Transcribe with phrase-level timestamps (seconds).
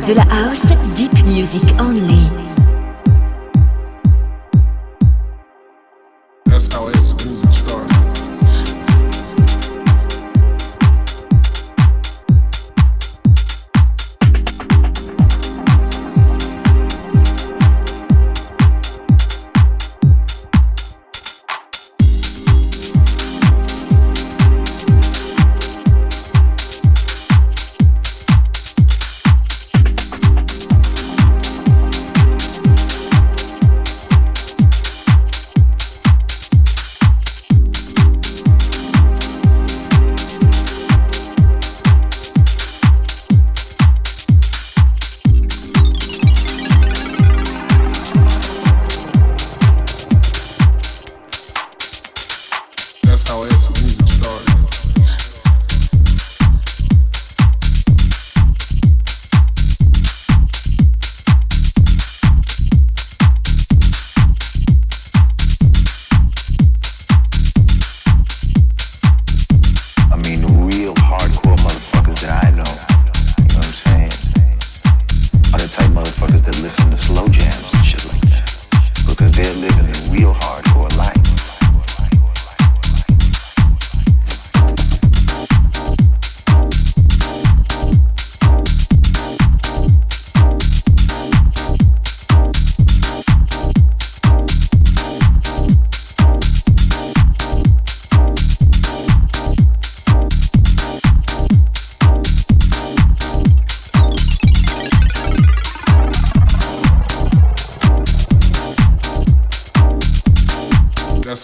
[0.00, 0.62] de la house,
[0.96, 2.42] deep music only.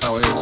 [0.00, 0.37] that's how it is.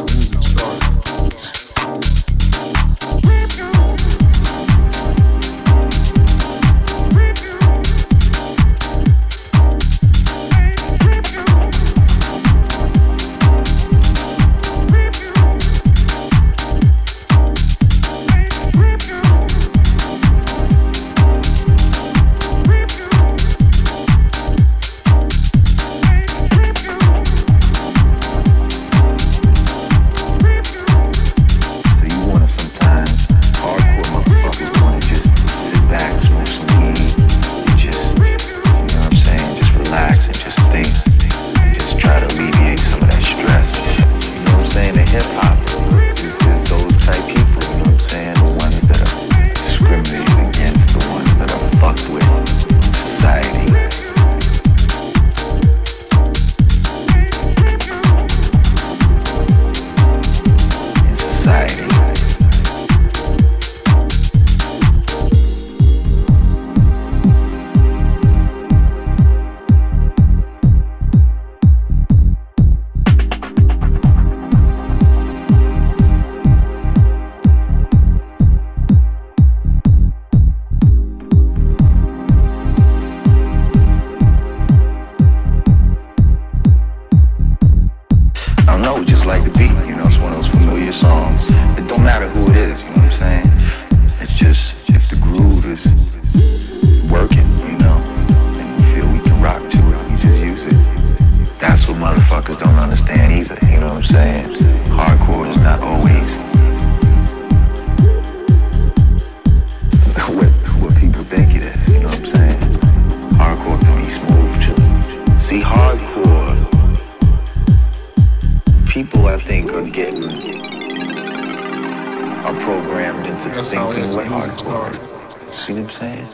[125.67, 126.27] See what I'm saying?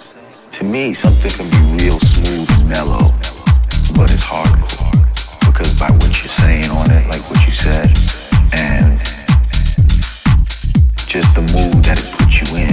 [0.51, 3.11] To me, something can be real smooth, mellow,
[3.95, 4.53] but it's hard
[5.39, 7.87] because by what you're saying on it, like what you said,
[8.53, 8.99] and
[11.07, 12.72] just the mood that it puts you in.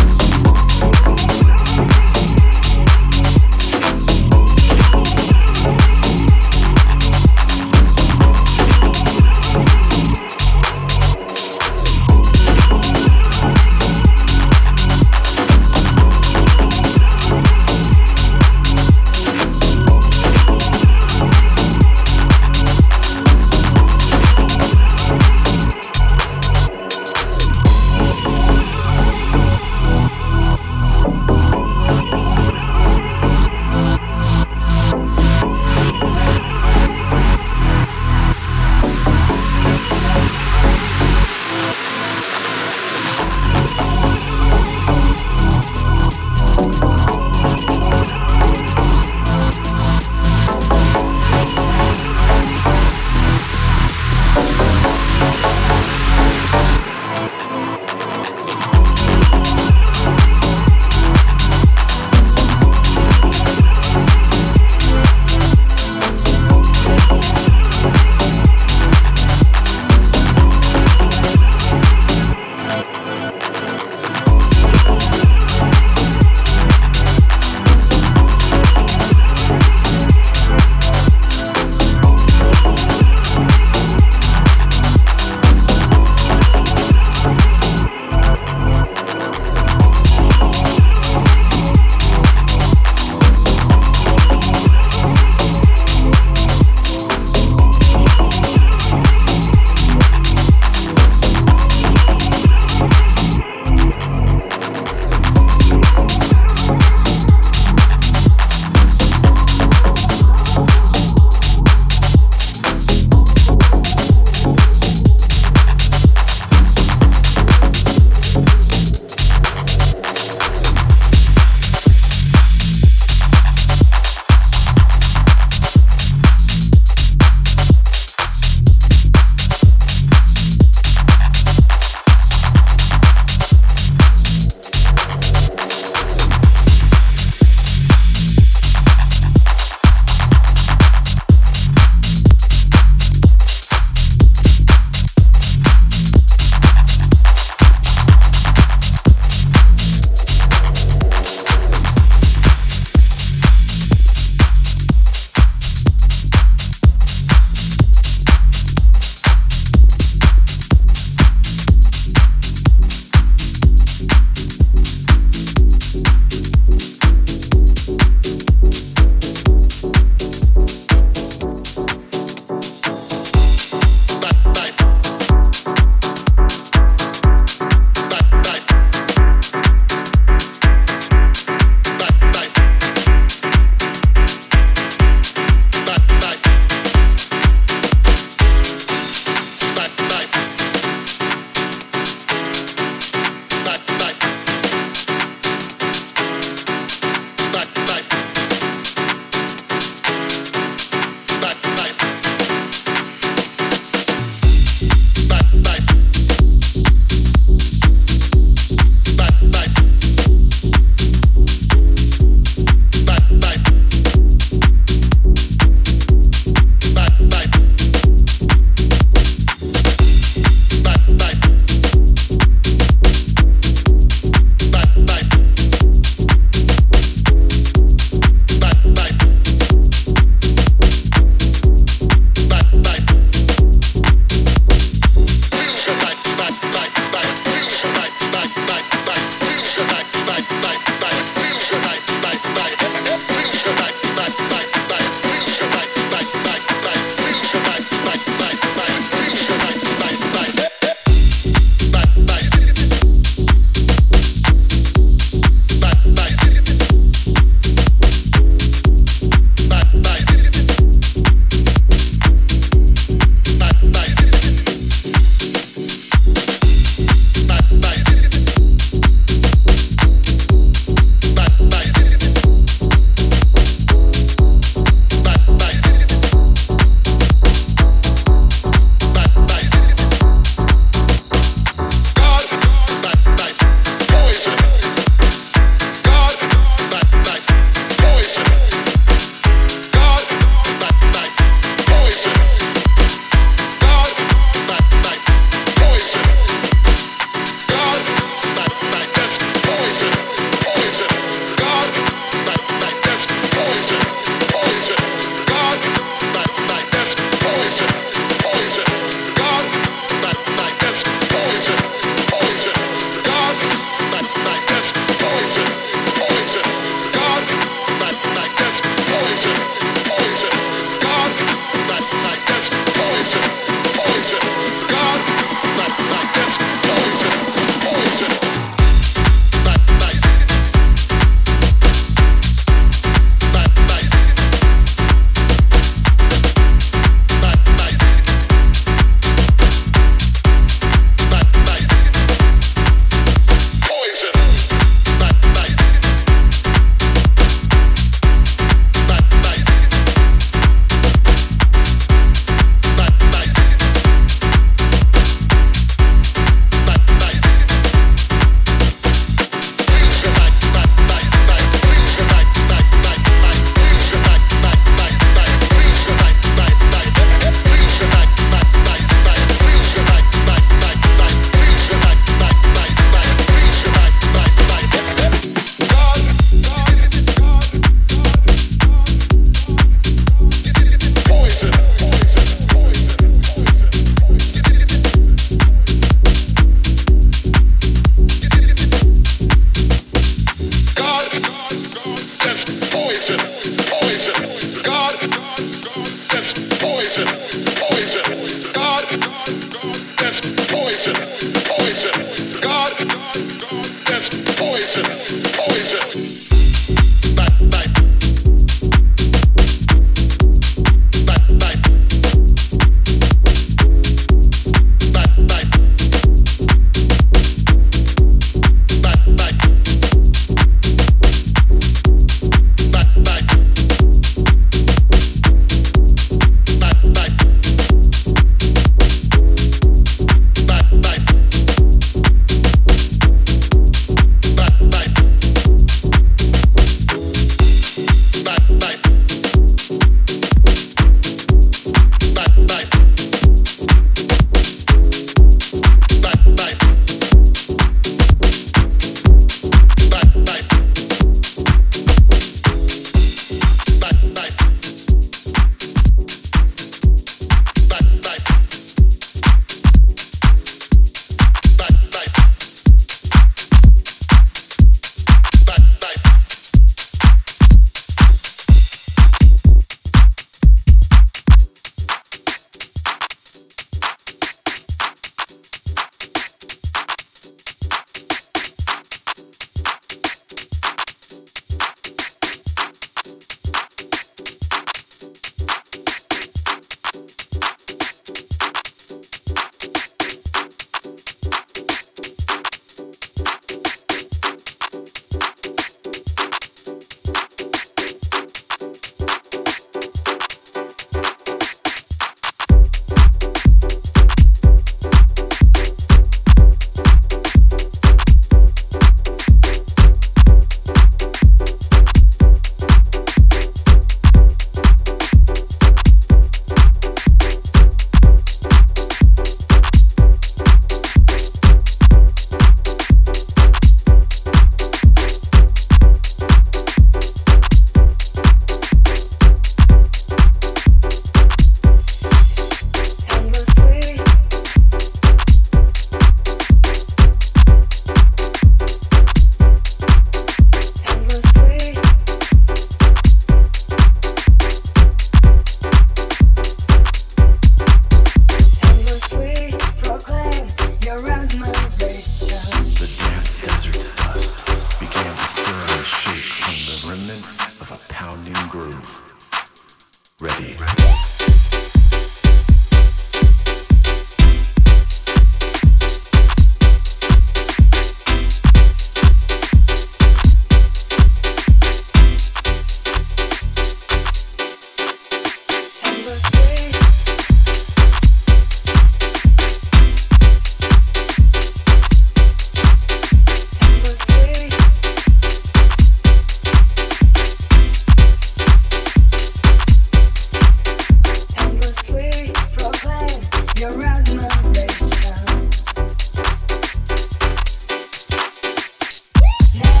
[599.71, 600.00] Fascination.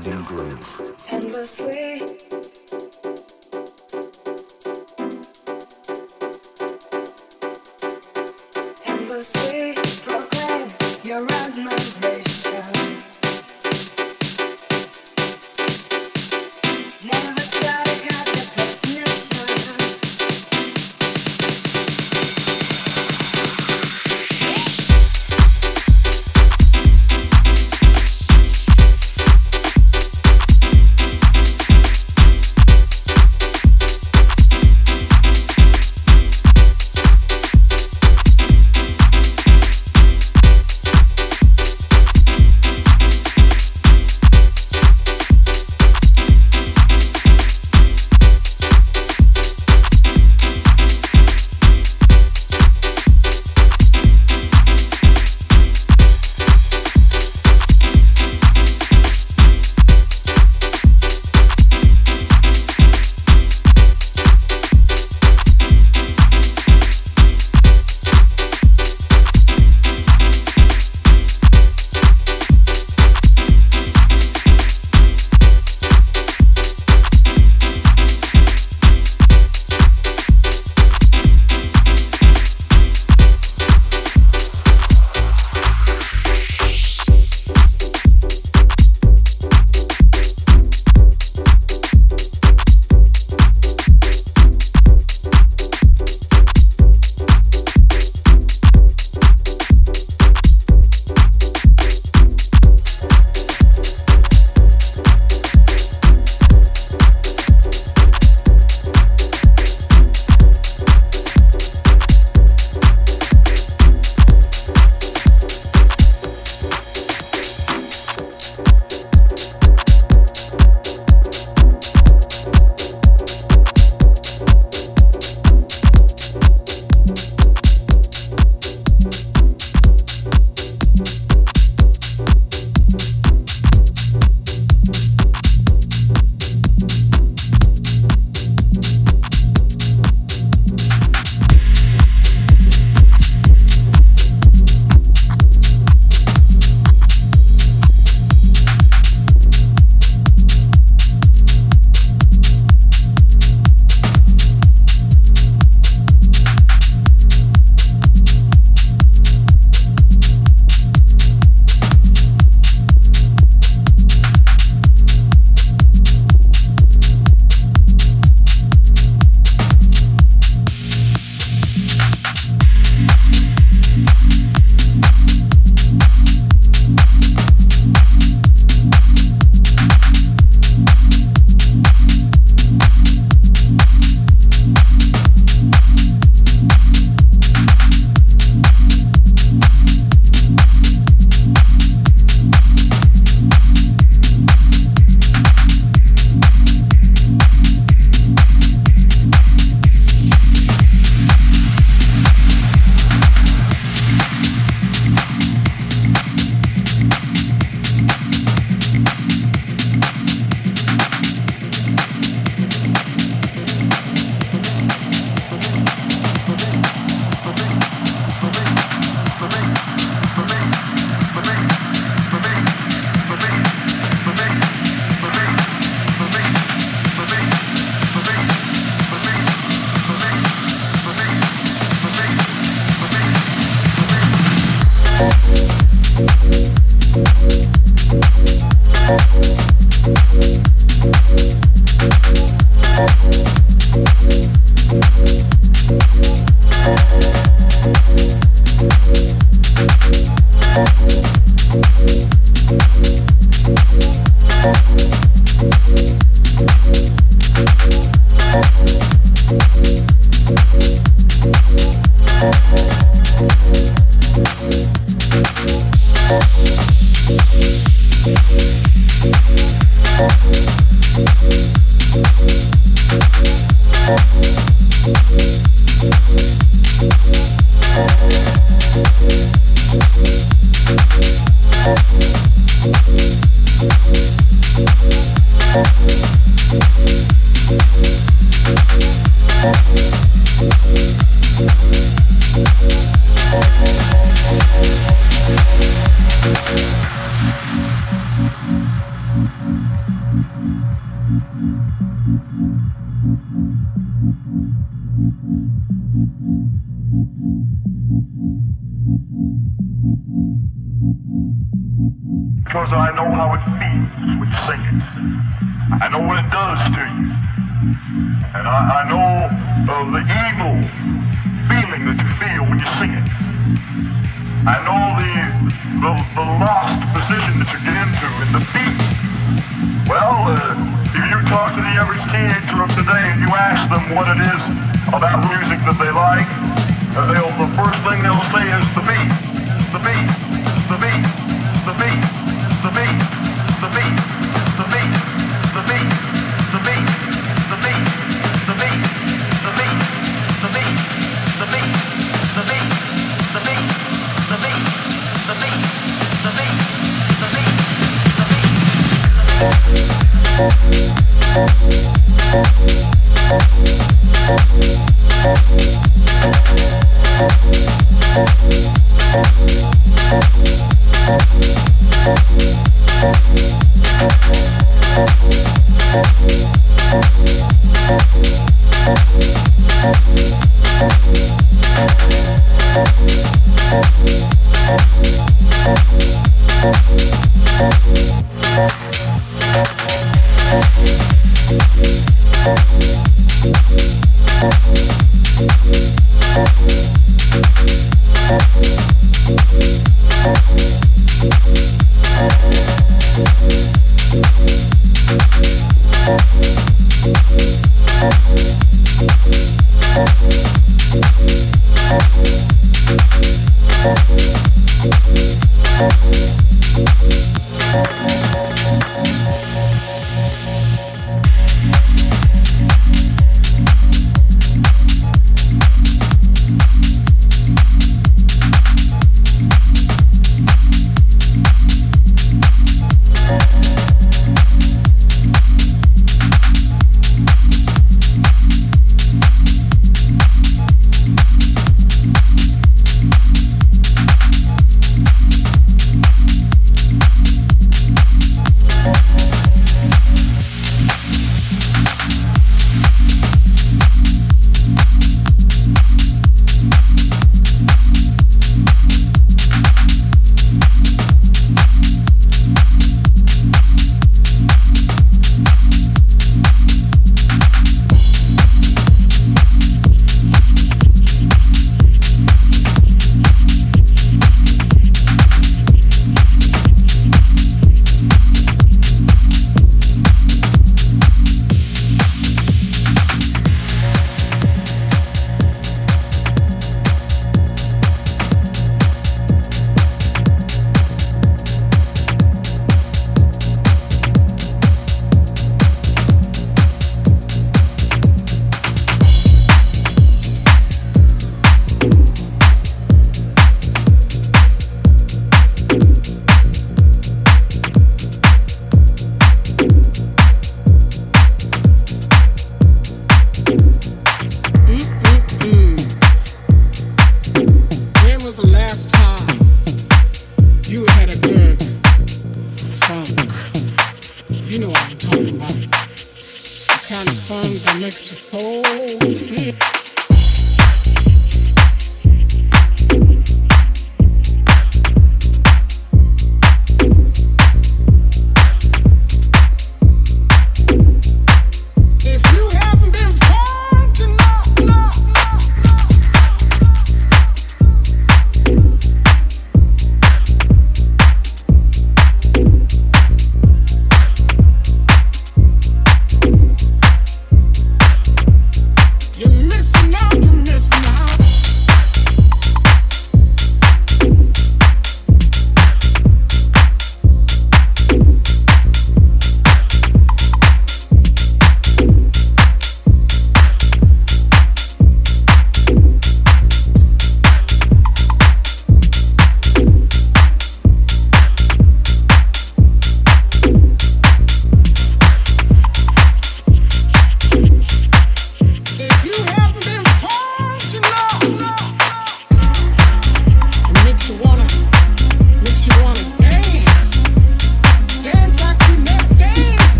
[0.00, 0.96] Groove.
[1.10, 2.39] Endlessly.